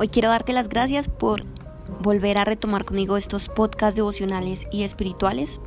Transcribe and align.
Hoy 0.00 0.08
quiero 0.08 0.30
darte 0.30 0.54
las 0.54 0.70
gracias 0.70 1.10
por 1.10 1.44
volver 2.02 2.38
a 2.38 2.46
retomar 2.46 2.86
conmigo 2.86 3.18
estos 3.18 3.50
podcasts 3.50 3.96
devocionales 3.96 4.66
y 4.72 4.84
espirituales. 4.84 5.60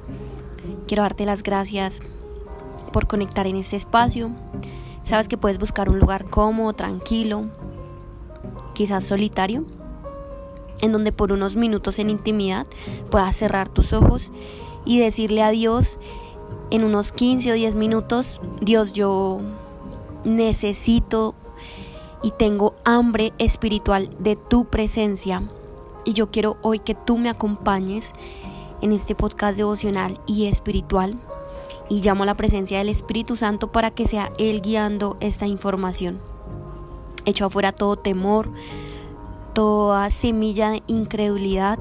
Quiero 0.87 1.03
darte 1.03 1.27
las 1.27 1.43
gracias 1.43 1.99
por 2.91 3.05
conectar 3.05 3.45
en 3.45 3.57
este 3.57 3.75
espacio. 3.75 4.31
Sabes 5.03 5.27
que 5.27 5.37
puedes 5.37 5.59
buscar 5.59 5.87
un 5.87 5.99
lugar 5.99 6.25
cómodo, 6.25 6.73
tranquilo, 6.73 7.51
quizás 8.73 9.03
solitario, 9.03 9.65
en 10.81 10.91
donde 10.91 11.11
por 11.11 11.31
unos 11.31 11.55
minutos 11.55 11.99
en 11.99 12.09
intimidad 12.09 12.65
puedas 13.11 13.35
cerrar 13.35 13.69
tus 13.69 13.93
ojos 13.93 14.31
y 14.83 14.97
decirle 14.97 15.43
a 15.43 15.51
Dios 15.51 15.99
en 16.71 16.83
unos 16.83 17.11
15 17.11 17.51
o 17.51 17.53
10 17.53 17.75
minutos, 17.75 18.41
Dios, 18.61 18.93
yo 18.93 19.41
necesito 20.25 21.35
y 22.23 22.31
tengo 22.31 22.73
hambre 22.85 23.33
espiritual 23.37 24.09
de 24.17 24.35
tu 24.37 24.65
presencia. 24.65 25.43
Y 26.05 26.13
yo 26.13 26.31
quiero 26.31 26.57
hoy 26.61 26.79
que 26.79 26.95
tú 26.95 27.17
me 27.17 27.29
acompañes 27.29 28.13
en 28.81 28.93
este 28.93 29.13
podcast 29.13 29.57
devocional 29.57 30.19
y 30.25 30.47
espiritual. 30.47 31.19
Y 31.89 32.01
llamo 32.01 32.23
a 32.23 32.25
la 32.25 32.35
presencia 32.35 32.77
del 32.79 32.89
Espíritu 32.89 33.35
Santo 33.35 33.71
para 33.71 33.91
que 33.91 34.07
sea 34.07 34.31
Él 34.39 34.61
guiando 34.61 35.17
esta 35.19 35.47
información. 35.47 36.19
Echo 37.25 37.45
afuera 37.45 37.73
todo 37.73 37.97
temor, 37.97 38.49
toda 39.53 40.09
semilla 40.09 40.69
de 40.71 40.81
incredulidad. 40.87 41.77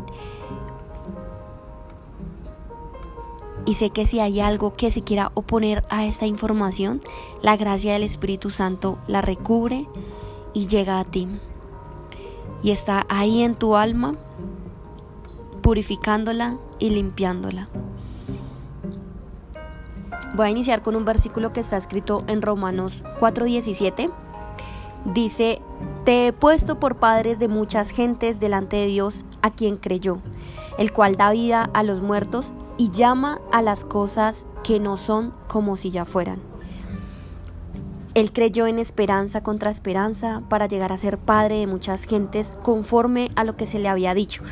Y 3.64 3.74
sé 3.74 3.90
que 3.90 4.06
si 4.06 4.18
hay 4.18 4.40
algo 4.40 4.74
que 4.74 4.90
se 4.90 5.02
quiera 5.02 5.30
oponer 5.34 5.84
a 5.88 6.04
esta 6.04 6.26
información, 6.26 7.00
la 7.42 7.56
gracia 7.56 7.92
del 7.92 8.02
Espíritu 8.02 8.50
Santo 8.50 8.98
la 9.06 9.20
recubre 9.20 9.86
y 10.54 10.66
llega 10.66 11.00
a 11.00 11.04
ti. 11.04 11.28
Y 12.62 12.70
está 12.70 13.06
ahí 13.08 13.42
en 13.42 13.54
tu 13.54 13.76
alma, 13.76 14.14
purificándola 15.62 16.58
y 16.78 16.90
limpiándola. 16.90 17.68
Voy 20.34 20.46
a 20.46 20.50
iniciar 20.50 20.82
con 20.82 20.96
un 20.96 21.04
versículo 21.04 21.52
que 21.52 21.60
está 21.60 21.76
escrito 21.76 22.24
en 22.26 22.40
Romanos 22.42 23.04
4:17. 23.20 24.10
Dice, 25.04 25.60
te 26.04 26.28
he 26.28 26.32
puesto 26.32 26.78
por 26.78 26.96
padres 26.96 27.38
de 27.38 27.48
muchas 27.48 27.90
gentes 27.90 28.40
delante 28.40 28.76
de 28.76 28.86
Dios 28.86 29.24
a 29.42 29.50
quien 29.50 29.76
creyó, 29.76 30.18
el 30.78 30.92
cual 30.92 31.16
da 31.16 31.32
vida 31.32 31.68
a 31.74 31.82
los 31.82 32.02
muertos 32.02 32.52
y 32.78 32.90
llama 32.90 33.40
a 33.52 33.62
las 33.62 33.84
cosas 33.84 34.48
que 34.62 34.80
no 34.80 34.96
son 34.96 35.34
como 35.48 35.76
si 35.76 35.90
ya 35.90 36.04
fueran. 36.04 36.51
Él 38.14 38.30
creyó 38.30 38.66
en 38.66 38.78
esperanza 38.78 39.42
contra 39.42 39.70
esperanza 39.70 40.42
para 40.50 40.66
llegar 40.66 40.92
a 40.92 40.98
ser 40.98 41.16
padre 41.16 41.60
de 41.60 41.66
muchas 41.66 42.04
gentes 42.04 42.52
conforme 42.62 43.30
a 43.36 43.44
lo 43.44 43.56
que 43.56 43.64
se 43.64 43.78
le 43.78 43.88
había 43.88 44.12
dicho. 44.12 44.42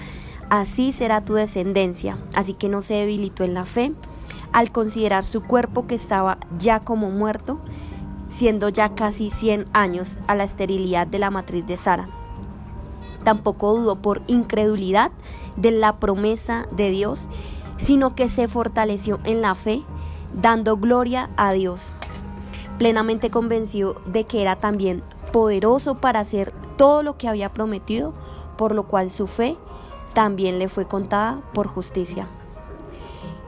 Así 0.48 0.93
será 0.93 1.26
tu 1.26 1.34
descendencia. 1.34 2.16
Así 2.34 2.54
que 2.54 2.70
no 2.70 2.81
se 2.81 2.94
debilitó 2.94 3.44
en 3.44 3.53
la 3.53 3.66
fe 3.66 3.93
al 4.53 4.72
considerar 4.72 5.25
su 5.25 5.43
cuerpo 5.43 5.87
que 5.87 5.94
estaba 5.94 6.38
ya 6.59 6.81
como 6.81 7.10
muerto, 7.10 7.60
siendo 8.28 8.70
ya 8.70 8.94
casi 8.94 9.31
100 9.31 9.66
años 9.75 10.19
a 10.26 10.34
la 10.34 10.44
esterilidad 10.44 11.06
de 11.06 11.19
la 11.19 11.31
matriz 11.31 11.66
de 11.66 11.76
Sara. 11.76 12.09
Tampoco 13.25 13.76
dudó 13.76 14.00
por 14.00 14.22
incredulidad 14.26 15.12
de 15.59 15.70
la 15.70 15.99
promesa 15.99 16.66
de 16.70 16.91
Dios, 16.91 17.28
sino 17.76 18.15
que 18.15 18.28
se 18.28 18.49
fortaleció 18.49 19.20
en 19.25 19.43
la 19.43 19.54
fe, 19.54 19.82
dando 20.32 20.78
gloria 20.78 21.28
a 21.37 21.53
Dios 21.53 21.93
plenamente 22.81 23.29
convencido 23.29 24.01
de 24.07 24.25
que 24.25 24.41
era 24.41 24.57
también 24.57 25.03
poderoso 25.35 25.97
para 25.97 26.21
hacer 26.21 26.55
todo 26.79 27.03
lo 27.03 27.19
que 27.19 27.29
había 27.29 27.53
prometido, 27.53 28.15
por 28.57 28.75
lo 28.75 28.85
cual 28.85 29.11
su 29.11 29.27
fe 29.27 29.59
también 30.15 30.59
le 30.59 30.71
fue 30.71 30.87
contada 30.87 31.43
por 31.53 31.67
justicia. 31.67 32.27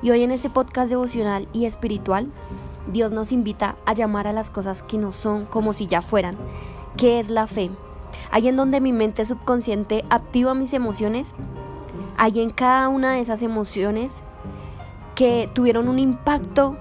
Y 0.03 0.11
hoy 0.11 0.23
en 0.23 0.33
este 0.33 0.51
podcast 0.51 0.91
devocional 0.91 1.49
y 1.55 1.65
espiritual, 1.65 2.31
Dios 2.93 3.11
nos 3.11 3.33
invita 3.33 3.77
a 3.87 3.95
llamar 3.95 4.27
a 4.27 4.35
las 4.35 4.51
cosas 4.51 4.83
que 4.83 4.99
no 4.99 5.13
son 5.13 5.47
como 5.47 5.73
si 5.73 5.87
ya 5.87 6.03
fueran. 6.03 6.37
¿Qué 6.99 7.19
es 7.19 7.31
la 7.31 7.47
fe? 7.47 7.71
Ahí 8.33 8.49
en 8.49 8.57
donde 8.57 8.83
mi 8.83 8.93
mente 8.93 9.25
subconsciente 9.25 10.05
activa 10.11 10.53
mis 10.53 10.75
emociones, 10.75 11.35
hay 12.19 12.39
en 12.41 12.51
cada 12.51 12.91
una 12.91 13.13
de 13.13 13.21
esas 13.21 13.41
emociones 13.41 14.23
que 15.15 15.49
tuvieron 15.55 15.89
un 15.89 15.99
impacto 15.99 16.77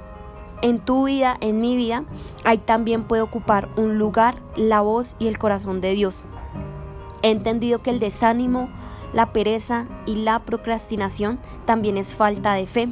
en 0.62 0.80
tu 0.80 1.06
vida, 1.06 1.38
en 1.42 1.62
mi 1.62 1.76
vida, 1.76 2.04
ahí 2.44 2.58
también 2.58 3.04
puede 3.04 3.22
ocupar 3.22 3.70
un 3.78 3.98
lugar 3.98 4.36
la 4.56 4.82
voz 4.82 5.16
y 5.20 5.28
el 5.28 5.38
corazón 5.38 5.82
de 5.82 5.94
Dios. 5.94 6.24
He 7.24 7.32
entendido 7.32 7.82
que 7.82 7.90
el 7.90 8.00
desánimo, 8.00 8.70
la 9.14 9.34
pereza 9.34 9.88
y 10.06 10.16
la 10.16 10.40
procrastinación 10.40 11.40
también 11.66 11.98
es 11.98 12.16
falta 12.16 12.54
de 12.54 12.66
fe. 12.68 12.88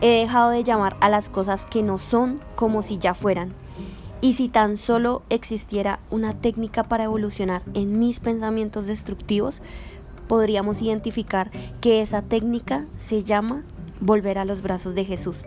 He 0.00 0.20
dejado 0.20 0.50
de 0.50 0.64
llamar 0.64 0.96
a 1.00 1.08
las 1.08 1.30
cosas 1.30 1.66
que 1.66 1.82
no 1.82 1.98
son 1.98 2.40
como 2.56 2.82
si 2.82 2.98
ya 2.98 3.14
fueran. 3.14 3.52
Y 4.20 4.34
si 4.34 4.48
tan 4.48 4.76
solo 4.76 5.22
existiera 5.30 5.98
una 6.10 6.32
técnica 6.32 6.84
para 6.84 7.04
evolucionar 7.04 7.62
en 7.74 7.98
mis 7.98 8.20
pensamientos 8.20 8.86
destructivos, 8.86 9.60
podríamos 10.28 10.80
identificar 10.80 11.50
que 11.80 12.00
esa 12.00 12.22
técnica 12.22 12.86
se 12.96 13.24
llama 13.24 13.64
volver 14.00 14.38
a 14.38 14.44
los 14.44 14.62
brazos 14.62 14.94
de 14.94 15.04
Jesús. 15.04 15.44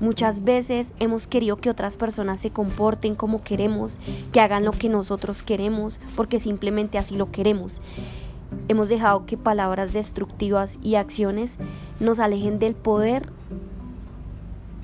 Muchas 0.00 0.44
veces 0.44 0.92
hemos 0.98 1.26
querido 1.26 1.56
que 1.56 1.68
otras 1.68 1.98
personas 1.98 2.40
se 2.40 2.50
comporten 2.50 3.14
como 3.14 3.42
queremos, 3.42 3.98
que 4.32 4.40
hagan 4.40 4.64
lo 4.64 4.72
que 4.72 4.88
nosotros 4.88 5.42
queremos, 5.42 6.00
porque 6.16 6.40
simplemente 6.40 6.96
así 6.96 7.16
lo 7.16 7.30
queremos. 7.30 7.82
Hemos 8.68 8.88
dejado 8.88 9.26
que 9.26 9.36
palabras 9.36 9.92
destructivas 9.92 10.78
y 10.82 10.94
acciones 10.94 11.58
nos 12.00 12.18
alejen 12.18 12.58
del 12.58 12.74
poder 12.74 13.28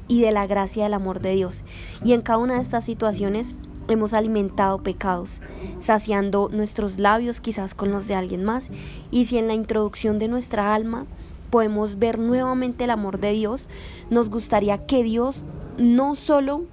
y 0.07 0.21
de 0.21 0.33
la 0.33 0.47
gracia 0.47 0.85
del 0.85 0.95
amor 0.95 1.21
de 1.21 1.33
Dios. 1.33 1.65
Y 2.05 2.13
en 2.13 2.21
cada 2.21 2.39
una 2.39 2.57
de 2.57 2.61
estas 2.61 2.85
situaciones 2.85 3.57
hemos 3.89 4.13
alimentado 4.13 4.83
pecados, 4.83 5.41
saciando 5.79 6.51
nuestros 6.53 6.99
labios 6.99 7.41
quizás 7.41 7.75
con 7.75 7.91
los 7.91 8.07
de 8.07 8.15
alguien 8.15 8.45
más. 8.45 8.71
Y 9.11 9.27
si 9.27 9.39
en 9.39 9.47
la 9.47 9.55
introducción 9.55 10.19
de 10.19 10.29
nuestra 10.29 10.75
alma 10.75 11.07
podemos 11.57 11.99
ver 11.99 12.19
nuevamente 12.19 12.85
el 12.85 12.91
amor 12.91 13.19
de 13.19 13.33
Dios, 13.33 13.67
nos 14.11 14.29
gustaría 14.29 14.85
que 14.85 15.03
Dios 15.03 15.45
no 15.79 16.15
solo 16.15 16.67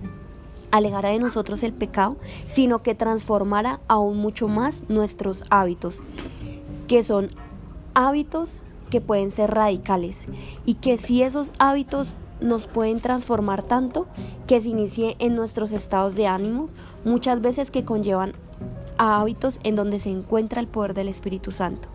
alejara 0.71 1.07
de 1.07 1.19
nosotros 1.19 1.63
el 1.63 1.71
pecado, 1.71 2.17
sino 2.45 2.83
que 2.83 2.93
transformara 2.93 3.79
aún 3.87 4.17
mucho 4.17 4.49
más 4.49 4.83
nuestros 4.89 5.45
hábitos, 5.49 6.01
que 6.89 7.01
son 7.01 7.29
hábitos 7.93 8.63
que 8.89 8.99
pueden 8.99 9.31
ser 9.31 9.51
radicales 9.51 10.27
y 10.65 10.73
que 10.73 10.97
si 10.97 11.23
esos 11.23 11.53
hábitos 11.59 12.13
nos 12.41 12.67
pueden 12.67 12.99
transformar 12.99 13.63
tanto 13.63 14.05
que 14.47 14.59
se 14.59 14.67
inicie 14.67 15.15
en 15.19 15.37
nuestros 15.37 15.71
estados 15.71 16.13
de 16.15 16.27
ánimo, 16.27 16.67
muchas 17.05 17.39
veces 17.39 17.71
que 17.71 17.85
conllevan 17.85 18.33
a 18.97 19.21
hábitos 19.21 19.61
en 19.63 19.77
donde 19.77 19.99
se 19.99 20.09
encuentra 20.09 20.59
el 20.59 20.67
poder 20.67 20.93
del 20.93 21.07
Espíritu 21.07 21.53
Santo. 21.53 21.87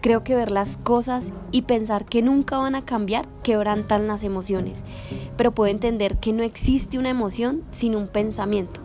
Creo 0.00 0.22
que 0.22 0.36
ver 0.36 0.50
las 0.50 0.76
cosas 0.76 1.32
y 1.50 1.62
pensar 1.62 2.04
que 2.04 2.22
nunca 2.22 2.58
van 2.58 2.74
a 2.74 2.84
cambiar 2.84 3.26
quebrantan 3.42 4.06
las 4.06 4.22
emociones, 4.22 4.84
pero 5.36 5.52
puedo 5.52 5.70
entender 5.70 6.18
que 6.18 6.32
no 6.32 6.42
existe 6.42 6.98
una 6.98 7.10
emoción 7.10 7.64
sin 7.72 7.96
un 7.96 8.06
pensamiento. 8.06 8.80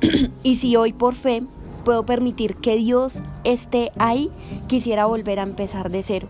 y 0.42 0.56
si 0.56 0.74
hoy 0.74 0.92
por 0.92 1.14
fe 1.14 1.42
puedo 1.84 2.04
permitir 2.04 2.56
que 2.56 2.76
Dios 2.76 3.22
esté 3.44 3.92
ahí, 3.98 4.30
quisiera 4.66 5.06
volver 5.06 5.38
a 5.38 5.44
empezar 5.44 5.90
de 5.90 6.02
cero. 6.02 6.28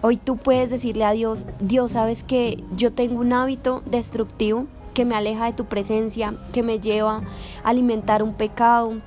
Hoy 0.00 0.16
tú 0.16 0.36
puedes 0.36 0.70
decirle 0.70 1.04
a 1.04 1.12
Dios, 1.12 1.46
Dios, 1.60 1.92
sabes 1.92 2.24
que 2.24 2.62
yo 2.76 2.92
tengo 2.92 3.20
un 3.20 3.32
hábito 3.32 3.82
destructivo 3.86 4.66
que 4.92 5.04
me 5.04 5.16
aleja 5.16 5.46
de 5.46 5.52
tu 5.52 5.64
presencia, 5.64 6.34
que 6.52 6.62
me 6.62 6.78
lleva 6.78 7.22
a 7.62 7.68
alimentar 7.68 8.22
un 8.22 8.34
pecado, 8.34 9.00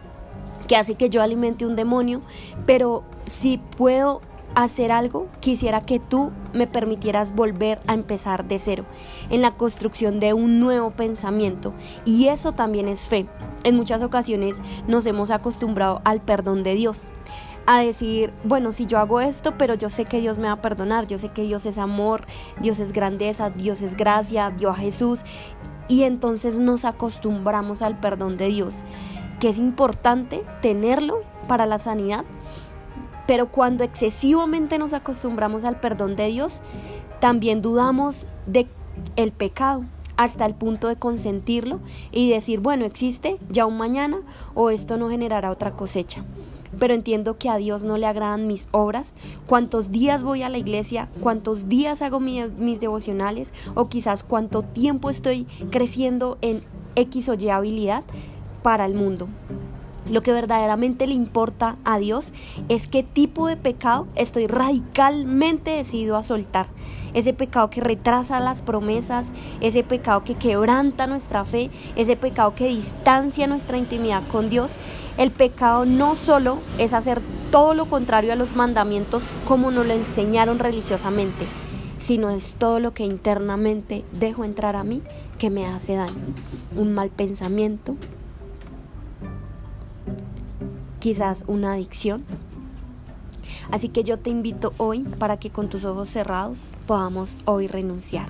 que 0.68 0.76
hace 0.76 0.96
que 0.96 1.10
yo 1.10 1.22
alimente 1.22 1.66
un 1.66 1.76
demonio, 1.76 2.22
pero 2.66 3.04
si 3.26 3.58
puedo 3.58 4.22
hacer 4.56 4.92
algo, 4.92 5.28
quisiera 5.40 5.82
que 5.82 6.00
tú 6.00 6.32
me 6.54 6.68
permitieras 6.68 7.36
volver 7.36 7.80
a 7.86 7.94
empezar 7.94 8.48
de 8.48 8.60
cero, 8.60 8.86
en 9.30 9.42
la 9.42 9.52
construcción 9.52 10.20
de 10.20 10.34
un 10.34 10.60
nuevo 10.60 10.92
pensamiento. 10.92 11.74
Y 12.06 12.28
eso 12.28 12.54
también 12.54 12.88
es 12.88 13.02
fe. 13.02 13.28
En 13.64 13.76
muchas 13.76 14.02
ocasiones 14.02 14.60
nos 14.88 15.06
hemos 15.06 15.30
acostumbrado 15.30 16.02
al 16.06 16.22
perdón 16.22 16.64
de 16.64 16.74
Dios 16.74 17.06
a 17.68 17.82
decir, 17.82 18.34
bueno, 18.46 18.72
si 18.72 18.86
yo 18.86 18.98
hago 18.98 19.20
esto, 19.20 19.58
pero 19.58 19.74
yo 19.74 19.90
sé 19.90 20.06
que 20.06 20.22
Dios 20.22 20.38
me 20.38 20.48
va 20.48 20.54
a 20.54 20.62
perdonar, 20.62 21.06
yo 21.06 21.20
sé 21.20 21.30
que 21.30 21.44
Dios 21.44 21.66
es 21.66 21.78
amor, 21.78 22.26
Dios 22.62 22.80
es 22.80 22.94
grandeza, 22.94 23.50
Dios 23.50 23.82
es 23.82 23.98
gracia, 23.98 24.52
Dios 24.52 24.72
a 24.72 24.80
Jesús, 24.80 25.20
y 25.90 26.04
entonces 26.04 26.56
nos 26.56 26.86
acostumbramos 26.86 27.82
al 27.82 28.00
perdón 28.00 28.38
de 28.38 28.48
Dios, 28.48 28.84
que 29.40 29.50
es 29.50 29.58
importante 29.58 30.44
tenerlo 30.62 31.22
para 31.48 31.66
la 31.66 31.80
sanidad, 31.80 32.26
pero 33.28 33.52
cuando 33.52 33.84
excesivamente 33.84 34.78
nos 34.78 34.94
acostumbramos 34.94 35.64
al 35.64 35.80
perdón 35.80 36.16
de 36.16 36.28
Dios, 36.28 36.62
también 37.20 37.62
dudamos 37.62 38.26
de 38.46 38.68
el 39.16 39.32
pecado 39.32 39.84
hasta 40.16 40.46
el 40.46 40.56
punto 40.56 40.88
de 40.88 40.96
consentirlo 40.96 41.80
y 42.12 42.30
decir, 42.30 42.60
bueno, 42.60 42.86
existe 42.86 43.38
ya 43.50 43.66
un 43.66 43.78
mañana 43.78 44.22
o 44.56 44.72
esto 44.72 44.98
no 44.98 45.10
generará 45.10 45.52
otra 45.52 45.72
cosecha. 45.72 46.24
pero 46.80 46.94
entiendo 46.94 47.38
que 47.38 47.50
a 47.50 47.58
Dios 47.58 47.84
no 47.84 47.98
le 47.98 48.06
agradan 48.06 48.46
mis 48.46 48.68
obras, 48.72 49.16
cuántos 49.48 49.90
días 49.90 50.24
voy 50.24 50.44
a 50.44 50.50
la 50.50 50.58
iglesia, 50.58 51.08
cuántos 51.22 51.70
días 51.70 52.02
hago 52.02 52.20
mis 52.20 52.80
devocionales 52.80 53.54
o 53.74 53.88
quizás 53.88 54.24
cuánto 54.24 54.64
tiempo 54.64 55.10
estoy 55.10 55.48
creciendo 55.72 56.38
en 56.42 56.62
X 56.96 57.30
o 57.30 57.36
Y 57.36 57.50
habilidad 57.50 58.04
para 58.68 58.86
el 58.86 58.96
mundo. 58.96 59.30
Lo 60.10 60.22
que 60.22 60.34
verdaderamente 60.34 61.08
le 61.08 61.14
importa 61.14 61.78
a 61.86 62.00
Dios 62.00 62.34
es 62.68 62.90
qué 62.90 63.02
tipo 63.02 63.48
de 63.48 63.56
pecado 63.56 64.08
estoy 64.16 64.46
radicalmente 64.46 65.72
decidido 65.72 66.18
a 66.18 66.22
soltar. 66.22 66.68
Ese 67.14 67.32
pecado 67.32 67.70
que 67.70 67.80
retrasa 67.80 68.42
las 68.42 68.62
promesas, 68.62 69.32
ese 69.62 69.84
pecado 69.84 70.26
que 70.26 70.36
quebranta 70.36 71.08
nuestra 71.08 71.46
fe, 71.46 71.72
ese 71.96 72.18
pecado 72.18 72.56
que 72.56 72.68
distancia 72.68 73.48
nuestra 73.48 73.78
intimidad 73.78 74.28
con 74.28 74.50
Dios. 74.50 74.76
El 75.18 75.32
pecado 75.32 75.86
no 75.86 76.16
solo 76.16 76.58
es 76.78 76.92
hacer 76.92 77.22
todo 77.52 77.74
lo 77.74 77.86
contrario 77.86 78.34
a 78.34 78.36
los 78.36 78.54
mandamientos 78.54 79.24
como 79.48 79.72
nos 79.72 79.86
lo 79.86 79.94
enseñaron 79.94 80.60
religiosamente, 80.60 81.46
sino 82.00 82.32
es 82.32 82.56
todo 82.56 82.82
lo 82.82 82.94
que 82.94 83.06
internamente 83.06 84.04
dejo 84.12 84.44
entrar 84.44 84.76
a 84.76 84.84
mí 84.84 85.02
que 85.38 85.50
me 85.50 85.66
hace 85.66 85.96
daño. 85.96 86.34
Un 86.76 86.94
mal 86.94 87.12
pensamiento, 87.12 87.96
quizás 91.00 91.44
una 91.48 91.74
adicción. 91.74 92.24
Así 93.72 93.90
que 93.90 94.04
yo 94.04 94.18
te 94.18 94.30
invito 94.30 94.74
hoy 94.78 95.02
para 95.02 95.38
que 95.38 95.50
con 95.50 95.70
tus 95.70 95.86
ojos 95.86 96.10
cerrados 96.10 96.70
podamos 96.86 97.38
hoy 97.46 97.68
renunciar. 97.68 98.28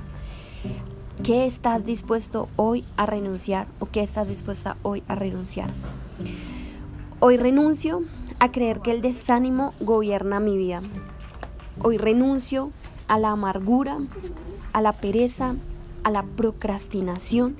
¿Qué 1.23 1.45
estás 1.45 1.85
dispuesto 1.85 2.47
hoy 2.55 2.85
a 2.95 3.05
renunciar 3.05 3.67
o 3.79 3.87
qué 3.87 4.01
estás 4.01 4.27
dispuesta 4.27 4.77
hoy 4.83 5.03
a 5.07 5.15
renunciar? 5.15 5.71
Hoy 7.19 7.37
renuncio 7.37 8.01
a 8.39 8.51
creer 8.51 8.81
que 8.81 8.91
el 8.91 9.01
desánimo 9.01 9.73
gobierna 9.79 10.39
mi 10.39 10.57
vida. 10.57 10.81
Hoy 11.83 11.97
renuncio 11.97 12.71
a 13.07 13.17
la 13.17 13.31
amargura, 13.31 13.97
a 14.73 14.81
la 14.81 14.93
pereza, 14.93 15.55
a 16.03 16.11
la 16.11 16.23
procrastinación. 16.23 17.55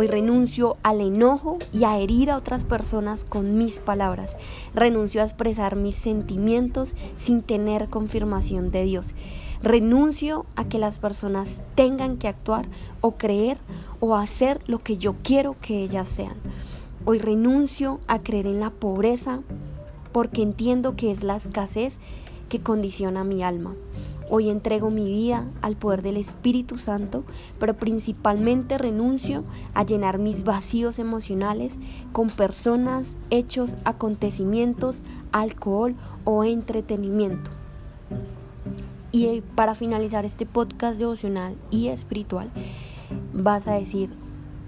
Hoy 0.00 0.06
renuncio 0.06 0.76
al 0.84 1.00
enojo 1.00 1.58
y 1.72 1.82
a 1.82 1.98
herir 1.98 2.30
a 2.30 2.36
otras 2.36 2.64
personas 2.64 3.24
con 3.24 3.58
mis 3.58 3.80
palabras. 3.80 4.36
Renuncio 4.72 5.20
a 5.20 5.24
expresar 5.24 5.74
mis 5.74 5.96
sentimientos 5.96 6.94
sin 7.16 7.42
tener 7.42 7.88
confirmación 7.88 8.70
de 8.70 8.84
Dios. 8.84 9.14
Renuncio 9.60 10.46
a 10.54 10.68
que 10.68 10.78
las 10.78 11.00
personas 11.00 11.64
tengan 11.74 12.16
que 12.16 12.28
actuar 12.28 12.68
o 13.00 13.16
creer 13.16 13.58
o 13.98 14.14
hacer 14.14 14.60
lo 14.68 14.78
que 14.78 14.98
yo 14.98 15.16
quiero 15.24 15.56
que 15.60 15.82
ellas 15.82 16.06
sean. 16.06 16.36
Hoy 17.04 17.18
renuncio 17.18 17.98
a 18.06 18.20
creer 18.20 18.46
en 18.46 18.60
la 18.60 18.70
pobreza 18.70 19.40
porque 20.12 20.42
entiendo 20.42 20.94
que 20.94 21.10
es 21.10 21.24
la 21.24 21.34
escasez 21.34 21.98
que 22.48 22.60
condiciona 22.60 23.24
mi 23.24 23.42
alma. 23.42 23.74
Hoy 24.30 24.50
entrego 24.50 24.90
mi 24.90 25.04
vida 25.04 25.46
al 25.62 25.76
poder 25.76 26.02
del 26.02 26.18
Espíritu 26.18 26.78
Santo, 26.78 27.24
pero 27.58 27.74
principalmente 27.74 28.76
renuncio 28.76 29.42
a 29.72 29.84
llenar 29.84 30.18
mis 30.18 30.44
vacíos 30.44 30.98
emocionales 30.98 31.78
con 32.12 32.28
personas, 32.28 33.16
hechos, 33.30 33.74
acontecimientos, 33.84 35.00
alcohol 35.32 35.96
o 36.24 36.44
entretenimiento. 36.44 37.50
Y 39.12 39.26
eh, 39.26 39.42
para 39.54 39.74
finalizar 39.74 40.26
este 40.26 40.44
podcast 40.44 40.98
devocional 40.98 41.56
y 41.70 41.88
espiritual, 41.88 42.50
vas 43.32 43.66
a 43.66 43.72
decir, 43.72 44.10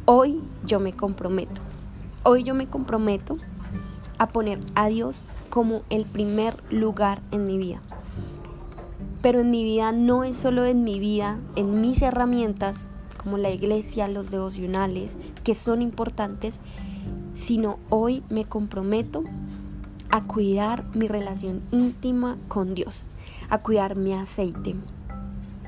hoy 0.06 0.40
yo 0.64 0.80
me 0.80 0.94
comprometo. 0.94 1.60
Hoy 2.22 2.44
yo 2.44 2.54
me 2.54 2.66
comprometo 2.66 3.36
a 4.16 4.28
poner 4.28 4.58
a 4.74 4.88
Dios 4.88 5.26
como 5.50 5.82
el 5.90 6.06
primer 6.06 6.54
lugar 6.70 7.20
en 7.30 7.44
mi 7.44 7.58
vida 7.58 7.82
pero 9.22 9.40
en 9.40 9.50
mi 9.50 9.64
vida 9.64 9.92
no 9.92 10.24
es 10.24 10.36
solo 10.36 10.64
en 10.64 10.84
mi 10.84 10.98
vida, 10.98 11.38
en 11.56 11.80
mis 11.80 12.02
herramientas, 12.02 12.90
como 13.22 13.36
la 13.36 13.50
iglesia, 13.50 14.08
los 14.08 14.30
devocionales, 14.30 15.18
que 15.44 15.54
son 15.54 15.82
importantes, 15.82 16.60
sino 17.34 17.78
hoy 17.90 18.22
me 18.30 18.44
comprometo 18.44 19.24
a 20.10 20.22
cuidar 20.22 20.84
mi 20.94 21.06
relación 21.06 21.62
íntima 21.70 22.38
con 22.48 22.74
Dios, 22.74 23.08
a 23.50 23.58
cuidar 23.58 23.94
mi 23.94 24.12
aceite, 24.12 24.74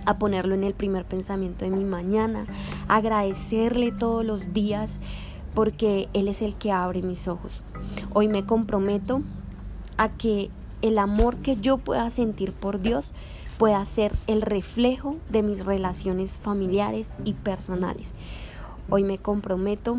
a 0.07 0.19
ponerlo 0.19 0.55
en 0.55 0.65
el 0.65 0.75
primer 0.75 1.05
pensamiento 1.05 1.65
de 1.65 1.71
mi 1.71 1.85
mañana, 1.85 2.47
a 2.89 2.97
agradecerle 2.97 3.93
todos 3.93 4.25
los 4.25 4.53
días 4.53 4.99
porque 5.55 6.09
Él 6.15 6.29
es 6.29 6.43
el 6.43 6.57
que 6.57 6.73
abre 6.73 7.03
mis 7.03 7.29
ojos. 7.29 7.63
Hoy 8.15 8.29
me 8.29 8.47
comprometo 8.47 9.23
a 9.99 10.09
que 10.09 10.51
el 10.83 10.99
amor 10.99 11.37
que 11.37 11.57
yo 11.57 11.79
pueda 11.79 12.11
sentir 12.11 12.53
por 12.53 12.81
Dios 12.81 13.13
pueda 13.59 13.85
ser 13.85 14.13
el 14.27 14.43
reflejo 14.43 15.17
de 15.31 15.43
mis 15.43 15.65
relaciones 15.65 16.39
familiares 16.39 17.11
y 17.25 17.35
personales. 17.35 18.13
Hoy 18.91 19.05
me 19.05 19.19
comprometo 19.19 19.97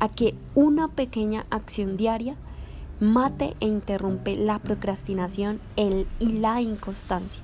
a 0.00 0.08
que 0.08 0.34
una 0.54 0.88
pequeña 0.88 1.46
acción 1.50 1.96
diaria 1.96 2.36
mate 3.00 3.54
e 3.60 3.66
interrumpe 3.66 4.34
la 4.34 4.58
procrastinación 4.58 5.60
y 5.76 6.32
la 6.32 6.60
inconstancia. 6.60 7.40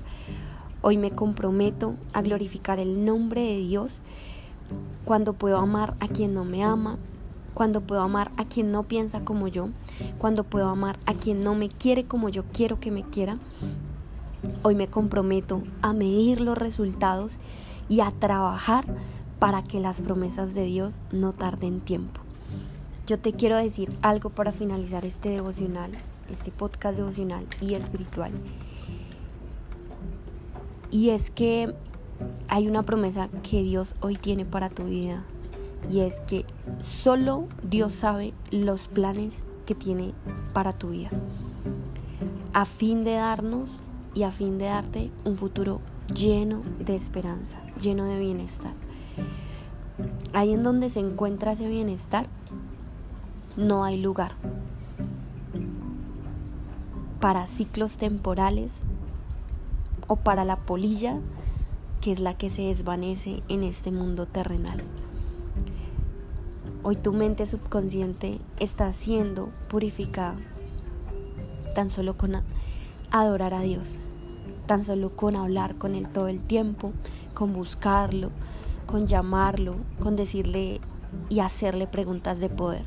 Hoy 0.81 0.97
me 0.97 1.11
comprometo 1.11 1.95
a 2.13 2.21
glorificar 2.21 2.79
el 2.79 3.05
nombre 3.05 3.41
de 3.41 3.57
Dios 3.57 4.01
cuando 5.05 5.33
puedo 5.33 5.57
amar 5.57 5.95
a 5.99 6.07
quien 6.07 6.33
no 6.33 6.43
me 6.43 6.63
ama, 6.63 6.97
cuando 7.55 7.81
puedo 7.81 8.01
amar 8.01 8.31
a 8.37 8.45
quien 8.45 8.71
no 8.71 8.83
piensa 8.83 9.21
como 9.21 9.47
yo, 9.47 9.69
cuando 10.19 10.43
puedo 10.43 10.69
amar 10.69 10.99
a 11.07 11.15
quien 11.15 11.43
no 11.43 11.55
me 11.55 11.69
quiere 11.69 12.05
como 12.05 12.29
yo 12.29 12.43
quiero 12.53 12.79
que 12.79 12.91
me 12.91 13.03
quiera, 13.03 13.39
Hoy 14.63 14.75
me 14.75 14.87
comprometo 14.87 15.63
a 15.81 15.93
medir 15.93 16.41
los 16.41 16.57
resultados 16.57 17.39
y 17.89 18.01
a 18.01 18.11
trabajar 18.11 18.85
para 19.39 19.63
que 19.63 19.79
las 19.79 20.01
promesas 20.01 20.53
de 20.53 20.65
Dios 20.65 20.99
no 21.11 21.33
tarden 21.33 21.81
tiempo. 21.81 22.21
Yo 23.07 23.19
te 23.19 23.33
quiero 23.33 23.57
decir 23.57 23.95
algo 24.01 24.29
para 24.29 24.51
finalizar 24.51 25.05
este 25.05 25.29
devocional, 25.29 25.91
este 26.31 26.51
podcast 26.51 26.97
devocional 26.97 27.45
y 27.61 27.75
espiritual. 27.75 28.31
Y 30.89 31.09
es 31.09 31.29
que 31.29 31.73
hay 32.47 32.67
una 32.67 32.83
promesa 32.83 33.29
que 33.43 33.61
Dios 33.61 33.95
hoy 34.01 34.15
tiene 34.15 34.45
para 34.45 34.69
tu 34.69 34.85
vida. 34.85 35.23
Y 35.89 35.99
es 35.99 36.19
que 36.21 36.45
solo 36.81 37.47
Dios 37.63 37.93
sabe 37.93 38.33
los 38.51 38.87
planes 38.87 39.45
que 39.65 39.75
tiene 39.75 40.13
para 40.53 40.73
tu 40.73 40.89
vida. 40.89 41.09
A 42.53 42.65
fin 42.65 43.03
de 43.03 43.13
darnos 43.13 43.81
y 44.13 44.23
a 44.23 44.31
fin 44.31 44.57
de 44.57 44.65
darte 44.65 45.11
un 45.25 45.35
futuro 45.35 45.81
lleno 46.13 46.61
de 46.79 46.95
esperanza, 46.95 47.59
lleno 47.79 48.05
de 48.05 48.19
bienestar. 48.19 48.73
Ahí 50.33 50.53
en 50.53 50.63
donde 50.63 50.89
se 50.89 50.99
encuentra 50.99 51.53
ese 51.53 51.67
bienestar, 51.67 52.27
no 53.57 53.83
hay 53.83 54.01
lugar 54.01 54.33
para 57.19 57.47
ciclos 57.47 57.97
temporales 57.97 58.83
o 60.07 60.15
para 60.17 60.45
la 60.45 60.57
polilla 60.57 61.19
que 62.01 62.11
es 62.11 62.19
la 62.19 62.37
que 62.37 62.49
se 62.49 62.63
desvanece 62.63 63.41
en 63.47 63.63
este 63.63 63.91
mundo 63.91 64.27
terrenal. 64.27 64.83
Hoy 66.87 66.97
tu 66.97 67.13
mente 67.13 67.47
subconsciente 67.47 68.37
está 68.59 68.91
siendo 68.91 69.49
purificada 69.69 70.35
tan 71.73 71.89
solo 71.89 72.15
con 72.15 72.33
adorar 73.09 73.55
a 73.55 73.61
Dios, 73.61 73.97
tan 74.67 74.83
solo 74.83 75.15
con 75.15 75.35
hablar 75.35 75.79
con 75.79 75.95
Él 75.95 76.07
todo 76.07 76.27
el 76.27 76.43
tiempo, 76.43 76.93
con 77.33 77.53
buscarlo, 77.53 78.29
con 78.85 79.07
llamarlo, 79.07 79.77
con 79.99 80.15
decirle 80.15 80.79
y 81.27 81.39
hacerle 81.39 81.87
preguntas 81.87 82.39
de 82.39 82.49
poder. 82.49 82.85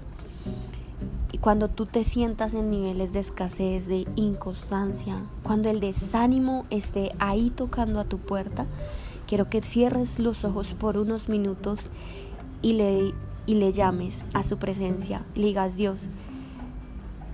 Y 1.33 1.39
cuando 1.39 1.67
tú 1.67 1.85
te 1.85 2.05
sientas 2.05 2.55
en 2.55 2.71
niveles 2.71 3.13
de 3.13 3.19
escasez, 3.19 3.89
de 3.89 4.07
inconstancia, 4.15 5.17
cuando 5.43 5.71
el 5.71 5.81
desánimo 5.81 6.67
esté 6.71 7.11
ahí 7.19 7.51
tocando 7.51 7.99
a 7.99 8.05
tu 8.05 8.19
puerta, 8.19 8.65
quiero 9.27 9.51
que 9.51 9.61
cierres 9.61 10.21
los 10.21 10.45
ojos 10.45 10.75
por 10.75 10.99
unos 10.99 11.29
minutos 11.29 11.91
y 12.63 12.75
le, 12.75 13.13
y 13.49 13.55
le 13.55 13.73
llames 13.73 14.27
a 14.35 14.43
su 14.43 14.59
presencia. 14.59 15.25
Le 15.35 15.47
digas, 15.47 15.75
Dios, 15.75 16.05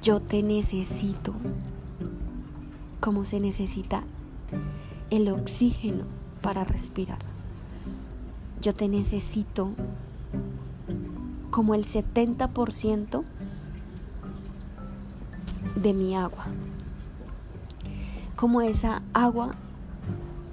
yo 0.00 0.21
te 0.21 0.44
necesito 0.44 1.35
como 3.00 3.25
se 3.25 3.40
necesita 3.40 4.04
el 5.11 5.28
oxígeno 5.28 6.04
para 6.40 6.62
respirar. 6.62 7.18
Yo 8.62 8.75
te 8.75 8.88
necesito 8.88 9.73
como 11.50 11.75
el 11.75 11.85
70% 11.85 13.25
de 15.75 15.92
mi 15.94 16.14
agua. 16.14 16.47
Como 18.37 18.61
esa 18.61 19.02
agua 19.12 19.56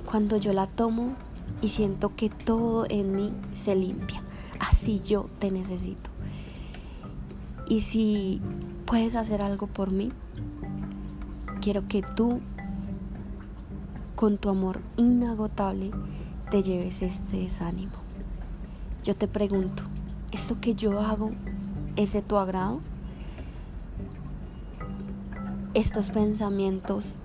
cuando 0.09 0.37
yo 0.37 0.53
la 0.53 0.65
tomo 0.65 1.13
y 1.61 1.69
siento 1.69 2.15
que 2.15 2.29
todo 2.29 2.87
en 2.89 3.15
mí 3.15 3.31
se 3.53 3.75
limpia. 3.75 4.20
Así 4.71 5.01
yo 5.01 5.29
te 5.39 5.51
necesito. 5.51 6.09
Y 7.67 7.81
si 7.81 8.41
¿puedes 8.85 9.17
hacer 9.17 9.41
algo 9.43 9.67
por 9.67 9.91
mí? 9.91 10.13
Quiero 11.59 11.89
que 11.89 12.01
tú, 12.01 12.39
con 14.15 14.37
tu 14.37 14.47
amor 14.47 14.79
inagotable, 14.95 15.91
te 16.49 16.61
lleves 16.61 17.01
este 17.01 17.37
desánimo. 17.37 17.91
Yo 19.03 19.13
te 19.13 19.27
pregunto, 19.27 19.83
¿esto 20.31 20.61
que 20.61 20.73
yo 20.73 21.01
hago 21.01 21.31
es 21.97 22.13
de 22.13 22.21
tu 22.21 22.37
agrado? 22.37 22.79
Estos 25.73 26.11
pensamientos 26.11 27.17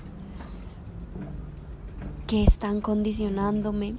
que 2.26 2.42
están 2.42 2.80
condicionándome 2.80 3.94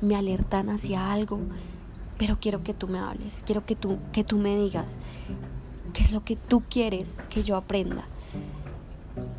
me 0.00 0.16
alertan 0.16 0.70
hacia 0.70 1.12
algo, 1.12 1.38
pero 2.18 2.38
quiero 2.40 2.62
que 2.62 2.74
tú 2.74 2.88
me 2.88 2.98
hables, 2.98 3.42
quiero 3.46 3.64
que 3.64 3.76
tú 3.76 3.98
que 4.12 4.24
tú 4.24 4.38
me 4.38 4.56
digas 4.56 4.96
qué 5.92 6.02
es 6.02 6.12
lo 6.12 6.22
que 6.22 6.36
tú 6.36 6.62
quieres 6.68 7.20
que 7.30 7.42
yo 7.42 7.56
aprenda. 7.56 8.04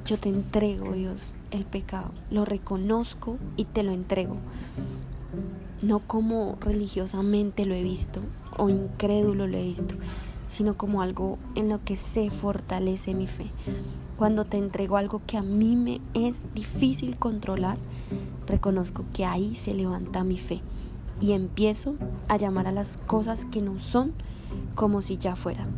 Yo 0.05 0.17
te 0.17 0.29
entrego, 0.29 0.93
Dios, 0.93 1.33
el 1.51 1.63
pecado, 1.65 2.11
lo 2.29 2.43
reconozco 2.43 3.37
y 3.55 3.65
te 3.65 3.83
lo 3.83 3.91
entrego 3.91 4.35
no 5.81 5.99
como 5.99 6.57
religiosamente 6.61 7.65
lo 7.65 7.73
he 7.73 7.83
visto 7.83 8.21
o 8.57 8.69
incrédulo 8.69 9.47
lo 9.47 9.57
he 9.57 9.63
visto, 9.63 9.95
sino 10.49 10.77
como 10.77 11.01
algo 11.01 11.37
en 11.55 11.69
lo 11.69 11.79
que 11.79 11.95
se 11.95 12.29
fortalece 12.29 13.13
mi 13.13 13.27
fe. 13.27 13.47
Cuando 14.21 14.45
te 14.45 14.57
entrego 14.57 14.97
algo 14.97 15.23
que 15.25 15.35
a 15.35 15.41
mí 15.41 15.75
me 15.75 15.99
es 16.13 16.43
difícil 16.53 17.17
controlar, 17.17 17.79
reconozco 18.45 19.03
que 19.11 19.25
ahí 19.25 19.55
se 19.55 19.73
levanta 19.73 20.23
mi 20.23 20.37
fe 20.37 20.61
y 21.19 21.31
empiezo 21.31 21.95
a 22.27 22.37
llamar 22.37 22.67
a 22.67 22.71
las 22.71 22.97
cosas 22.97 23.45
que 23.45 23.63
no 23.63 23.79
son 23.79 24.13
como 24.75 25.01
si 25.01 25.17
ya 25.17 25.35
fueran. 25.35 25.71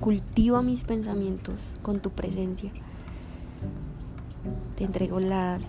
Cultiva 0.00 0.62
mis 0.62 0.84
pensamientos 0.84 1.76
con 1.82 2.00
tu 2.00 2.08
presencia. 2.12 2.72
Te 4.76 4.84
entrego 4.84 5.20
las 5.20 5.60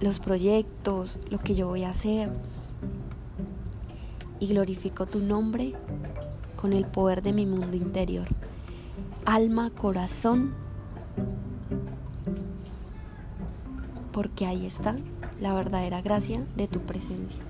los 0.00 0.18
proyectos, 0.18 1.20
lo 1.30 1.38
que 1.38 1.54
yo 1.54 1.68
voy 1.68 1.84
a 1.84 1.90
hacer, 1.90 2.28
y 4.40 4.48
glorifico 4.48 5.06
tu 5.06 5.20
nombre 5.20 5.74
con 6.60 6.72
el 6.72 6.86
poder 6.86 7.22
de 7.22 7.32
mi 7.32 7.46
mundo 7.46 7.76
interior. 7.76 8.26
Alma, 9.26 9.70
corazón, 9.70 10.63
porque 14.12 14.46
ahí 14.46 14.64
está 14.64 14.96
la 15.40 15.52
verdadera 15.52 16.00
gracia 16.00 16.40
de 16.56 16.68
tu 16.68 16.80
presencia. 16.80 17.40